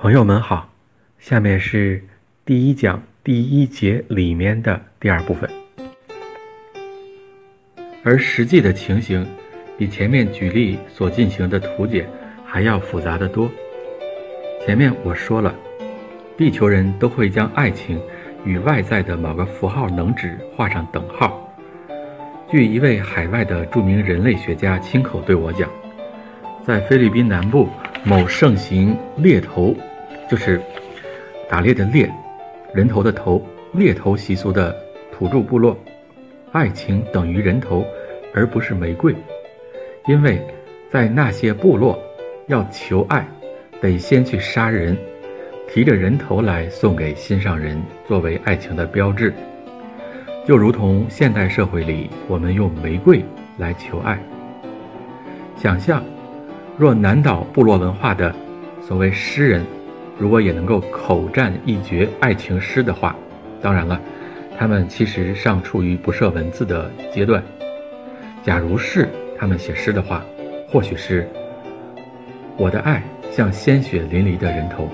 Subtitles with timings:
[0.00, 0.70] 朋友们好，
[1.18, 2.00] 下面是
[2.44, 5.50] 第一讲第一节里面的第二部分，
[8.04, 9.26] 而实际的情形
[9.76, 12.06] 比前面举例所进行的图解
[12.44, 13.50] 还要复杂的多。
[14.64, 15.52] 前面我说了，
[16.36, 18.00] 地球人都会将爱情
[18.44, 21.52] 与外在的某个符号能指画上等号。
[22.48, 25.68] 据一位海外的著名人类学家亲口对我讲，
[26.64, 27.68] 在菲律宾南部
[28.08, 29.76] 某盛行猎头。
[30.30, 30.60] 就是
[31.48, 32.06] 打猎的猎，
[32.74, 33.42] 人头的头，
[33.72, 34.76] 猎头习俗的
[35.10, 35.74] 土著部落，
[36.52, 37.82] 爱情等于人头，
[38.34, 39.14] 而不是玫瑰，
[40.06, 40.38] 因为
[40.90, 41.98] 在那些部落，
[42.48, 43.26] 要求爱，
[43.80, 44.94] 得先去杀人，
[45.66, 49.32] 提着人头来送给心上人，作为爱情的标志，
[50.44, 53.24] 就如同现代社会里我们用玫瑰
[53.56, 54.18] 来求爱。
[55.56, 56.04] 想象，
[56.78, 58.32] 若南岛部落文化的
[58.80, 59.66] 所谓诗人。
[60.16, 63.14] 如果也能够口占一绝爱情诗的话，
[63.62, 64.00] 当然了，
[64.58, 67.40] 他们其实尚处于不设文字的阶段。
[68.42, 70.24] 假如是他们写诗的话，
[70.68, 71.28] 或许是
[72.56, 73.00] 我的爱
[73.30, 74.88] 像鲜血淋漓的人头。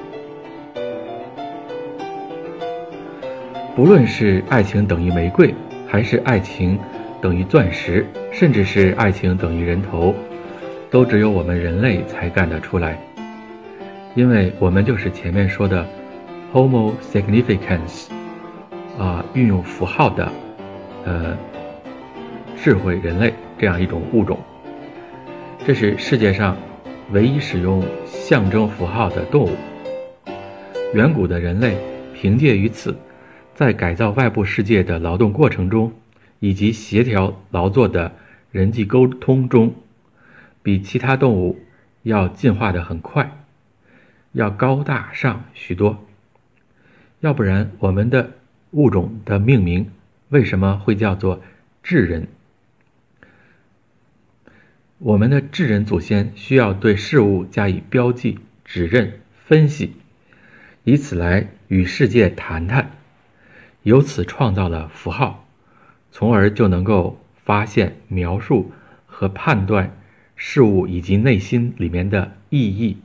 [3.75, 5.55] 不论是爱情等于玫瑰，
[5.87, 6.79] 还是爱情
[7.23, 10.15] 等于钻石，甚至是爱情等于人头，
[10.95, 12.97] 都只有我们人类才干得出来。
[14.15, 15.85] 因为我们就是前面说的
[16.53, 18.07] “Homo significans”，
[18.97, 20.31] 啊，运用符号的，
[21.05, 21.37] 呃，
[22.57, 24.39] 智慧人类这样一种物种。
[25.67, 26.57] 这是世界上
[27.11, 29.51] 唯一使用象征符号的动物。
[30.95, 31.77] 远古的人类
[32.15, 32.97] 凭借于此，
[33.53, 35.91] 在改造外部世界的劳动过程中，
[36.39, 38.13] 以及协调劳作的
[38.53, 39.75] 人际沟通中，
[40.65, 41.61] 比其他动物
[42.03, 43.39] 要进化的很快。
[44.33, 46.05] 要高大上许多，
[47.21, 48.33] 要不然我们的
[48.73, 49.93] 物种的命名
[50.31, 51.41] 为什么会叫做
[51.85, 52.27] 智人？
[54.99, 59.93] 我们的智人祖先需要对事物加以标记、指认、分析，
[60.85, 62.91] 以此来与世界谈谈，
[63.83, 65.47] 由此创造了符号，
[66.11, 68.73] 从而就能够发现、描述
[69.07, 69.95] 和判断
[70.37, 72.99] 事物以及内心里面的意义。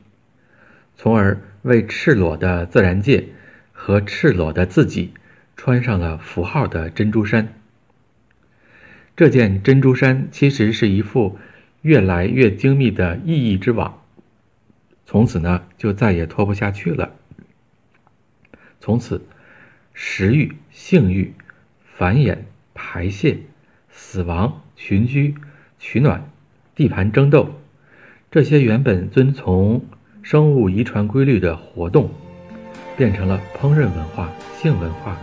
[0.96, 3.28] 从而为赤裸的自然界
[3.72, 5.14] 和赤裸的自己
[5.56, 7.54] 穿上了符号的珍珠衫。
[9.16, 11.38] 这件珍珠衫其实是一副
[11.82, 14.02] 越来越精密的意义之网。
[15.06, 17.16] 从此呢，就再也脱不下去了。
[18.80, 19.22] 从此，
[19.94, 21.34] 食欲、性欲、
[21.84, 22.38] 繁衍、
[22.74, 23.40] 排泄、
[23.90, 25.36] 死亡、群居、
[25.80, 26.32] 取暖、
[26.80, 27.50] 地盘争斗，
[28.32, 29.82] 这些原本遵从。
[30.22, 32.10] 生物遗传规律的活动，
[32.96, 34.30] 变成了烹饪文化、
[34.62, 35.18] 性文化、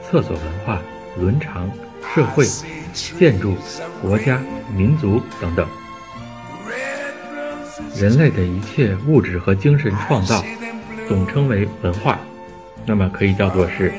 [0.00, 0.80] 厕所文化、
[1.18, 1.68] 伦常、
[2.14, 2.44] 社会、
[2.92, 3.56] 建筑、
[4.00, 4.40] 国家、
[4.76, 5.66] 民族等等。
[7.96, 10.44] 人类的一切物质和精神创造，
[11.08, 12.20] 总称为文化，
[12.86, 13.92] 那么可以叫做是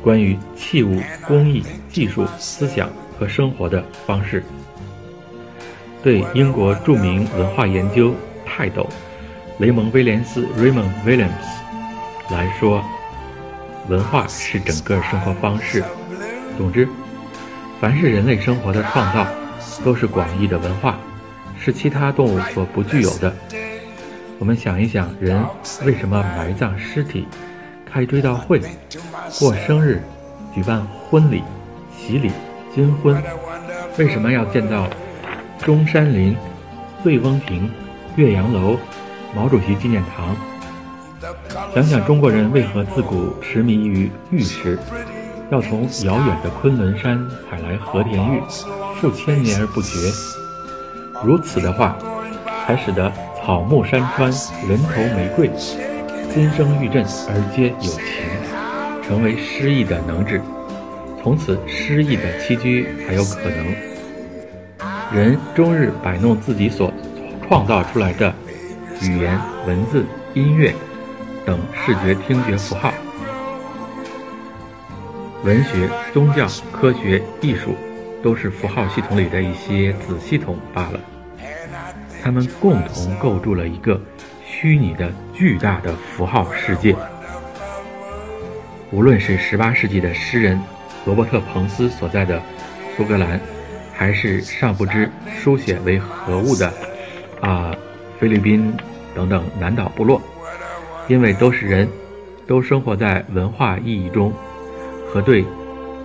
[0.00, 4.44] 关于器物、工艺、技术、思想和生活的方式。
[6.06, 8.14] 对英国著名文化研究
[8.46, 8.88] 泰斗。
[9.58, 11.32] 雷蒙·威廉斯 （Raymond Williams）
[12.30, 12.80] 来说，
[13.88, 15.82] 文化是整个生活方式。
[16.56, 16.88] 总之，
[17.80, 19.26] 凡是人类生活的创造，
[19.84, 20.96] 都是广义的文化，
[21.58, 23.34] 是其他动物所不具有的。
[24.38, 25.44] 我们想一想，人
[25.84, 27.26] 为什么埋葬尸体、
[27.84, 28.60] 开追悼会、
[29.40, 30.00] 过生日、
[30.54, 31.42] 举办婚礼、
[31.98, 32.30] 洗礼、
[32.72, 33.20] 金婚？
[33.98, 34.86] 为什么要建造
[35.58, 36.36] 中山陵、
[37.02, 37.70] 醉翁亭、
[38.16, 38.76] 岳阳楼？
[39.34, 40.34] 毛主席纪念堂。
[41.74, 44.78] 想想中国人为何自古痴迷于玉石，
[45.50, 47.18] 要从遥远的昆仑山
[47.50, 48.40] 采来和田玉，
[49.00, 49.98] 数千年而不绝。
[51.24, 51.96] 如此的话，
[52.64, 53.12] 才使得
[53.44, 54.30] 草木山川、
[54.68, 55.50] 人头玫瑰，
[56.32, 58.02] 今生玉振而皆有情，
[59.06, 60.40] 成为诗意的能治。
[61.22, 63.95] 从此，诗意的栖居才有可能。
[65.12, 66.92] 人终日摆弄自己所
[67.46, 68.34] 创造出来的。
[69.02, 70.74] 语言、文字、音乐
[71.44, 72.90] 等视觉、听觉符号，
[75.44, 77.74] 文学、宗教、科学、艺术，
[78.22, 81.00] 都是符号系统里的一些子系统罢了。
[82.22, 84.00] 它们共同构筑了一个
[84.46, 86.96] 虚拟的巨大的符号世界。
[88.90, 90.58] 无论是18世纪的诗人
[91.04, 92.40] 罗伯特·彭斯所在的
[92.96, 93.38] 苏格兰，
[93.96, 96.72] 还是尚不知书写为何物的
[97.40, 97.74] 啊。
[98.18, 98.74] 菲律宾
[99.14, 100.18] 等等南岛部落，
[101.06, 101.86] 因为都是人，
[102.46, 104.32] 都生活在文化意义中
[105.12, 105.44] 和对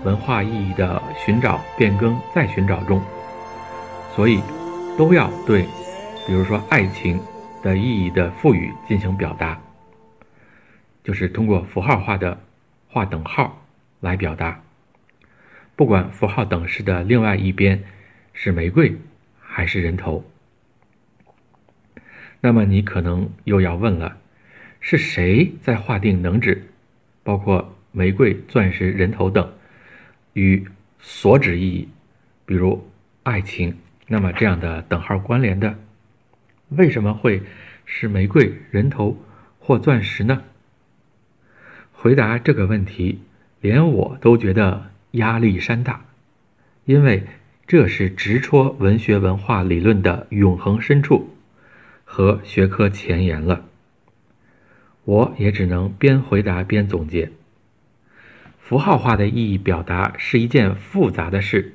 [0.04, 3.02] 文化意义的寻找、变更、再寻找中，
[4.14, 4.42] 所以
[4.98, 5.66] 都要对，
[6.28, 7.18] 比如说爱情
[7.64, 9.58] 的意义的赋予进行表达，
[11.02, 12.38] 就是通过符号化的
[12.90, 13.58] 画等号
[14.02, 14.60] 来表达。
[15.76, 17.84] 不管符号等式的另外一边
[18.34, 18.96] 是玫瑰
[19.40, 20.24] 还是人头，
[22.40, 24.18] 那么你可能又要问了：
[24.80, 26.68] 是谁在划定能指，
[27.24, 29.54] 包括玫瑰、钻石、人头等
[30.34, 30.68] 与
[31.00, 31.90] 所指意义，
[32.46, 32.88] 比如
[33.24, 33.78] 爱情，
[34.08, 35.80] 那么这样的等号关联的，
[36.70, 37.42] 为什么会
[37.86, 39.18] 是玫瑰、人头
[39.60, 40.44] 或钻石呢？
[41.92, 43.20] 回答这个问题，
[43.62, 44.92] 连我都觉得。
[45.12, 46.06] 压力山大，
[46.86, 47.26] 因为
[47.68, 51.36] 这是直戳文学文化理论的永恒深处
[52.06, 53.66] 和学科前沿了。
[55.04, 57.32] 我也只能边回答边总结。
[58.60, 61.74] 符号化的意义表达是一件复杂的事，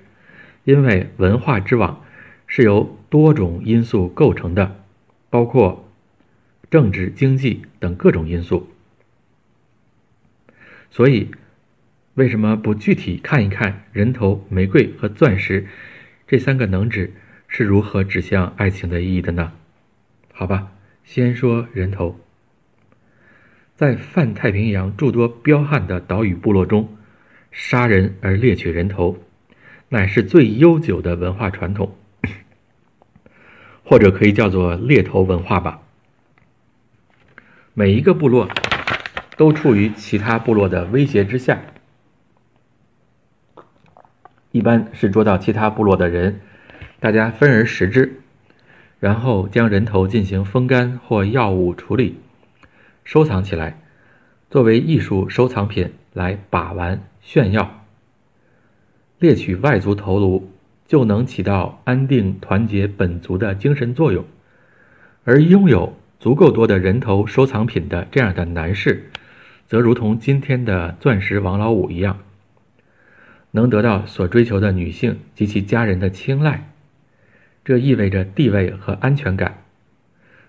[0.65, 2.03] 因为文化之网
[2.47, 4.83] 是由多种因素构成的，
[5.29, 5.89] 包括
[6.71, 8.69] 政治、经济等各种因素，
[10.91, 11.31] 所以。
[12.17, 15.67] 为什么不具体看一看人头、玫瑰和钻石
[16.27, 17.13] 这三个能指
[17.47, 19.53] 是如何指向爱情的意义的呢？
[20.33, 20.73] 好吧，
[21.05, 22.19] 先说人头。
[23.75, 26.97] 在泛太平洋诸多彪悍的岛屿部落中，
[27.53, 29.23] 杀人而猎取人头，
[29.91, 31.99] 乃是最悠久的文化传统，
[33.85, 35.83] 或者可以叫做猎头文化吧。
[37.75, 38.49] 每一个部落
[39.37, 41.61] 都处于其他部落的威胁之下。
[44.57, 46.41] 一般是捉到其他部落的人，
[46.99, 48.23] 大家分而食之，
[48.99, 52.17] 然后将人头进行风干或药物处理，
[53.05, 53.79] 收藏起来，
[54.49, 57.85] 作为艺术收藏品来把玩炫耀。
[59.19, 60.51] 猎取外族头颅
[60.87, 64.25] 就能起到安定团结本族的精神作用，
[65.25, 69.11] 而拥有足够多的人头收藏品的这样的男士，
[69.67, 72.21] 则如同今天的钻石王老五一样。
[73.57, 76.69] 能得到所追求的女性及其家人的青睐，
[77.65, 79.63] 这意味着地位和安全感。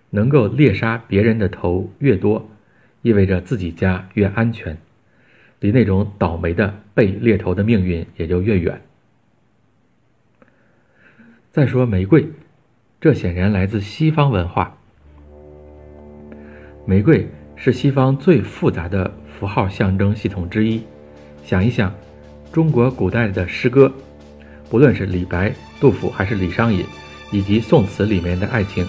[0.10, 2.50] 能够猎杀别人的头越多，
[3.04, 4.78] 意味着自己家越安全，
[5.62, 8.82] 离那种倒霉的被猎头的命运也就越远。
[11.50, 12.28] 再说玫瑰，
[13.00, 14.78] 这显然来自西方文化。
[16.86, 17.26] 玫瑰
[17.56, 20.84] 是西方最复杂的符号象征系统之一，
[21.46, 21.96] 想一想。
[22.52, 23.92] 中国古代的诗歌，
[24.70, 26.86] 不论是李白、杜甫还是李商隐，
[27.32, 28.88] 以及宋词里面的爱情，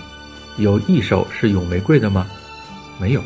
[0.57, 2.27] 有一首是咏玫瑰的吗？
[2.99, 3.23] 没有。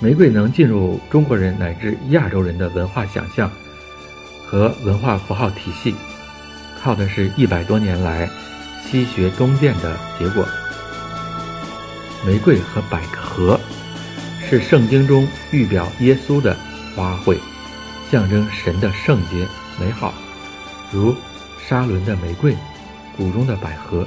[0.00, 3.50] 玫瑰能进入中国人乃至亚洲人的文化想象
[4.46, 5.94] 和文化符号体系，
[6.82, 8.28] 靠的是一百多年来
[8.84, 10.44] 西学东渐的结果。
[12.26, 13.58] 玫瑰和百合
[14.48, 16.56] 是圣经中预表耶稣的
[16.94, 17.38] 花卉。
[18.08, 19.46] 象征神的圣洁
[19.80, 20.14] 美好，
[20.92, 21.12] 如
[21.58, 22.54] 沙伦的玫瑰，
[23.16, 24.06] 谷中的百合。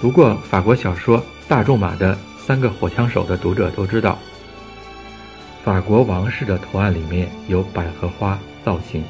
[0.00, 4.18] 读过法国小说《大仲马的三个火枪手》的读者都知道，
[5.62, 9.04] 法国王室的图案里面有百合花造型，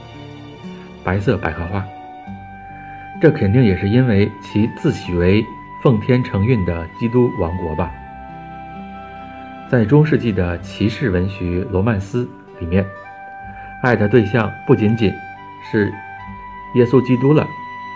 [1.03, 1.83] 白色百合花。
[3.19, 5.43] 这肯定也是因为其自诩为
[5.83, 7.91] 奉天承运的基督王国吧。
[9.71, 12.29] 在中世纪的骑士文学罗曼斯。
[12.61, 12.85] 里面，
[13.83, 15.13] 爱的对象不仅仅
[15.71, 15.93] 是
[16.75, 17.47] 耶稣基督了，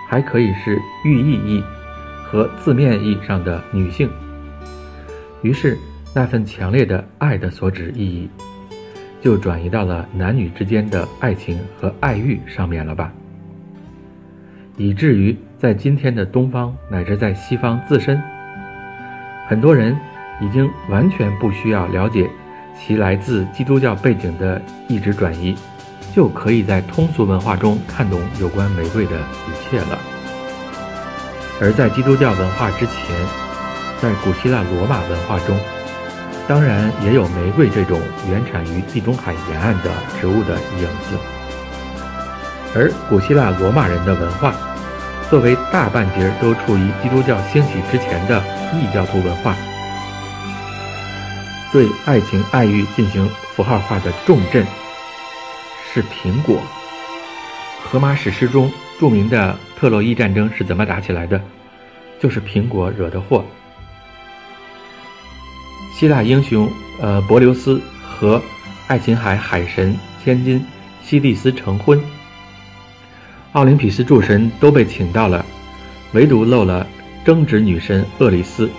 [0.08, 1.62] 还可以是寓意义
[2.24, 4.10] 和字面意义上的女性。
[5.42, 5.78] 于是，
[6.14, 8.28] 那份强烈的爱的所指意义，
[9.20, 13.12] 就转移到了男女之间的爱情和爱欲上面了吧？
[14.76, 18.20] 以至于在今天的东方乃至在西方自身，
[19.48, 19.96] 很多人
[20.40, 22.28] 已经完全不需要了解。
[22.80, 25.56] 其来自基督教背景的意志转移，
[26.14, 29.98] 就可以在通俗文化中看懂有关玫瑰的一切了。
[31.60, 32.94] 而在基督教文化之前，
[34.00, 35.58] 在古希腊罗马文化中，
[36.46, 41.18] 当然也有玫瑰这种原产于地中海沿岸的植物的影子。
[42.74, 44.54] 而古希腊罗马人的文化，
[45.28, 48.42] 作为大半截都处于基督教兴起之前的
[48.72, 49.54] 异教徒文化。
[51.72, 54.66] 对爱情爱欲进行符号化的重镇
[55.92, 56.60] 是苹果。
[57.84, 61.40] 荷马史诗中著名的特洛伊战争是怎么打起来的？
[62.20, 63.44] 就是苹果惹的祸。
[65.94, 66.70] 希腊英雄
[67.00, 68.42] 呃柏琉斯和
[68.86, 70.64] 爱琴海海神千金
[71.04, 72.02] 西蒂斯成婚，
[73.52, 75.44] 奥林匹斯诸神都被请到了，
[76.12, 76.86] 唯独漏了
[77.24, 78.70] 争执女神厄里斯。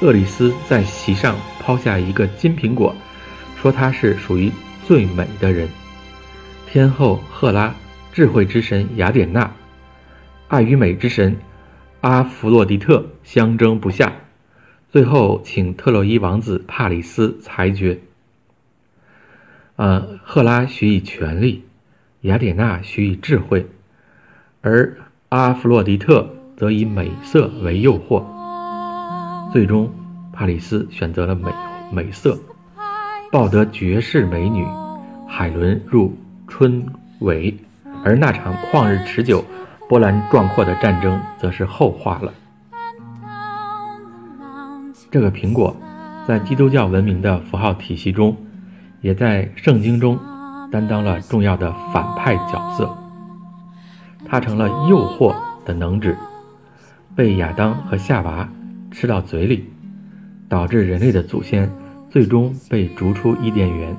[0.00, 2.94] 厄里斯在席上抛下一个金苹果，
[3.56, 4.50] 说他是属于
[4.84, 5.68] 最美的人。
[6.66, 7.74] 天后赫拉、
[8.12, 9.52] 智慧之神雅典娜、
[10.48, 11.36] 爱与美之神
[12.00, 14.12] 阿弗洛狄特相争不下，
[14.90, 18.00] 最后请特洛伊王子帕里斯裁决。
[19.76, 21.64] 呃，赫拉许以权力，
[22.22, 23.66] 雅典娜许以智慧，
[24.60, 24.96] 而
[25.28, 28.24] 阿弗洛狄特则以美色为诱惑。
[29.52, 29.92] 最终，
[30.32, 31.52] 帕里斯选择了美
[31.92, 32.38] 美色，
[33.30, 34.66] 抱得绝世美女
[35.28, 36.16] 海伦入
[36.48, 36.84] 春
[37.20, 37.54] 闱，
[38.02, 39.44] 而那场旷日持久、
[39.88, 42.32] 波澜壮阔的战争则是后话了。
[45.10, 45.76] 这个苹果，
[46.26, 48.36] 在基督教文明的符号体系中，
[49.02, 50.18] 也在圣经中
[50.70, 52.96] 担当了重要的反派角色。
[54.24, 55.34] 它成了诱惑
[55.66, 56.16] 的能指，
[57.14, 58.48] 被亚当和夏娃。
[58.94, 59.71] 吃到嘴里，
[60.52, 61.72] 导致人类的祖先
[62.10, 63.96] 最终被逐出伊甸园。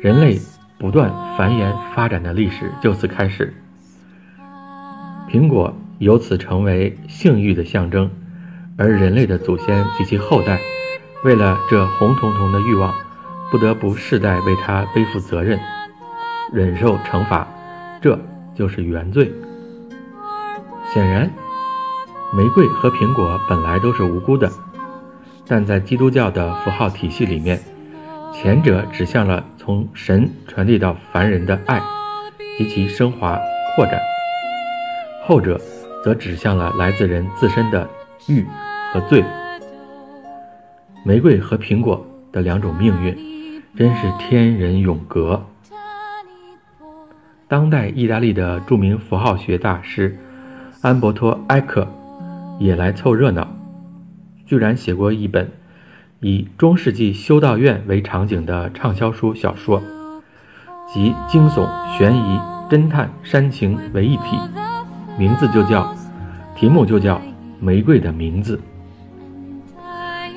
[0.00, 0.40] 人类
[0.76, 3.54] 不断繁衍发展的历史就此开始。
[5.30, 8.10] 苹果由此成为性欲的象征，
[8.76, 10.58] 而人类的祖先及其后代，
[11.22, 12.92] 为了这红彤彤的欲望，
[13.52, 15.60] 不得不世代为它背负责任，
[16.52, 17.46] 忍受惩罚，
[18.02, 18.18] 这
[18.56, 19.32] 就是原罪。
[20.92, 21.30] 显然。
[22.30, 24.52] 玫瑰和苹果本来都是无辜的，
[25.48, 27.58] 但在基督教的符号体系里面，
[28.34, 31.80] 前者指向了从神传递到凡人的爱
[32.58, 33.38] 及其升华
[33.74, 33.98] 扩展，
[35.24, 35.58] 后者
[36.04, 37.88] 则指向了来自人自身的
[38.28, 38.44] 欲
[38.92, 39.24] 和罪。
[41.02, 45.42] 玫瑰和苹果的两种命运，真是天人永隔。
[47.48, 50.18] 当代意大利的著名符号学大师
[50.82, 51.88] 安伯托埃克。
[52.60, 53.46] 也来凑热闹，
[54.48, 55.50] 居然写过一本
[56.20, 59.82] 以中世纪修道院为场景的畅销书小说，
[60.90, 62.40] 集惊悚、悬疑、
[62.70, 64.38] 侦探、煽情为一体，
[65.18, 65.94] 名字就叫，
[66.56, 67.16] 题目就叫
[67.60, 68.56] 《玫瑰的名字》。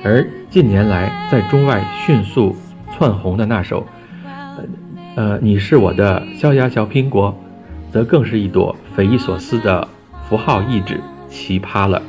[0.04, 2.54] 而近年来在中外迅速
[2.92, 3.86] 窜红的那首，
[5.16, 7.34] 呃，你是我的小呀小苹果，
[7.90, 9.88] 则更是一朵匪夷所思的
[10.28, 11.00] 符号意志
[11.30, 12.02] 奇葩了。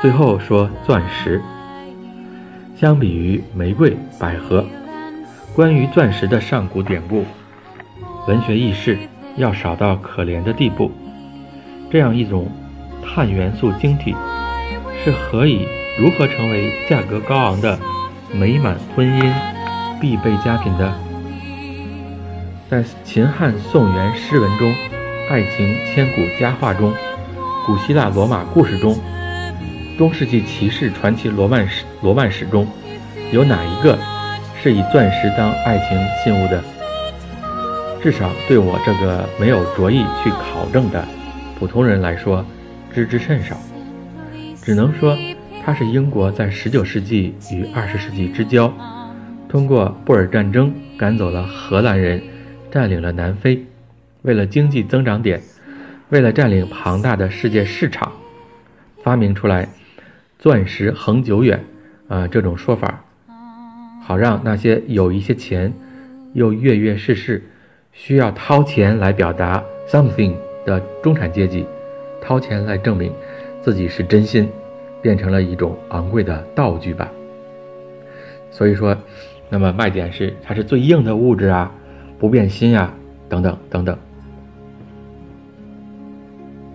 [0.00, 1.42] 最后说钻石，
[2.74, 4.64] 相比于玫瑰、百合，
[5.54, 7.26] 关于钻石的上古典故、
[8.26, 8.98] 文学轶事
[9.36, 10.90] 要少到可怜的地步。
[11.90, 12.50] 这样一种
[13.04, 14.16] 碳元素晶体，
[15.04, 17.78] 是何以如何成为价格高昂的
[18.32, 19.30] 美满婚姻
[20.00, 20.90] 必备佳品的？
[22.70, 24.72] 在秦汉宋元诗文中、
[25.28, 26.90] 爱情千古佳话中、
[27.66, 28.98] 古希腊罗马故事中。
[30.00, 32.66] 中世纪骑士传奇罗曼史罗曼史中，
[33.32, 33.98] 有哪一个
[34.62, 36.58] 是以钻石当爱情信物的？
[38.02, 41.06] 至少对我这个没有着意去考证的
[41.58, 42.42] 普通人来说，
[42.94, 43.54] 知之甚少。
[44.62, 45.14] 只能说，
[45.62, 48.72] 它是英国在19世纪与20世纪之交，
[49.50, 52.22] 通过布尔战争赶走了荷兰人，
[52.72, 53.62] 占领了南非，
[54.22, 55.42] 为了经济增长点，
[56.08, 58.10] 为了占领庞大的世界市场，
[59.04, 59.68] 发明出来。
[60.40, 61.62] 钻石恒久远，
[62.08, 63.04] 啊，这种说法，
[64.00, 65.70] 好让那些有一些钱，
[66.32, 67.42] 又跃跃试试，
[67.92, 70.32] 需要掏钱来表达 something
[70.64, 71.66] 的中产阶级，
[72.22, 73.12] 掏钱来证明
[73.60, 74.48] 自己是真心，
[75.02, 77.06] 变成了一种昂贵的道具吧。
[78.50, 78.96] 所以说，
[79.50, 81.70] 那么卖点是它是最硬的物质啊，
[82.18, 82.94] 不变心啊，
[83.28, 83.98] 等等等等。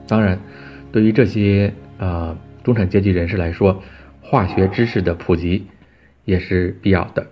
[0.08, 0.40] 当然，
[0.92, 2.38] 对于这些啊。
[2.66, 3.84] 中产阶级人士来说，
[4.22, 5.68] 化学知识的普及
[6.24, 7.28] 也是必要的。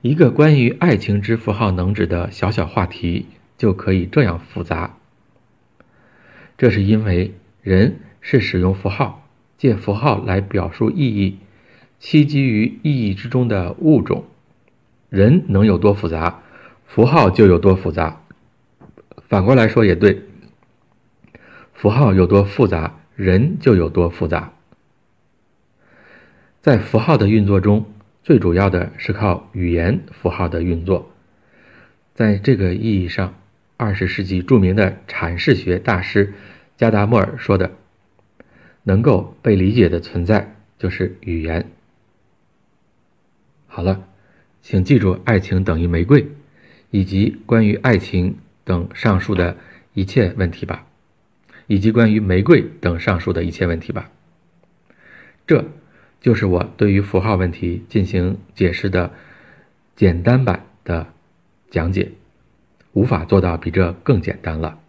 [0.00, 4.96] 一个关于爱情之符号能指的小小话题就可以这样复杂。
[6.58, 7.32] 这是因为
[7.62, 11.38] 人是使用符号，借符号来表述意义，
[12.00, 14.24] 栖居于意义之中的物种。
[15.08, 16.42] 人能有多复杂，
[16.84, 18.22] 符号就有多复杂。
[19.28, 20.22] 反过来说也对，
[21.72, 22.96] 符号有多复杂。
[23.22, 24.54] 人就有多复杂。
[26.62, 27.84] 在符号的运作中，
[28.22, 31.10] 最主要的是靠语言符号的运作。
[32.14, 33.34] 在这个意义上，
[33.76, 36.32] 二十世纪著名的阐释学大师
[36.78, 37.72] 加达默尔说的
[38.84, 41.70] ：“能够被理解的存在就是语言。
[43.66, 44.08] 好了，
[44.62, 46.26] 请记住“爱情等于玫瑰”，
[46.90, 49.58] 以及关于爱情等上述的
[49.92, 50.86] 一切问题吧，
[51.70, 54.10] 以及关于玫瑰等上述的一切问题吧。
[55.46, 55.64] 这
[56.20, 59.12] 就是我对于符号问题进行解释的
[59.94, 61.06] 简单版的
[61.70, 62.10] 讲解，
[62.92, 64.79] 无法做到比这更简单了。